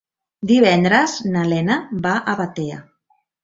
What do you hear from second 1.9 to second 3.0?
va a Batea.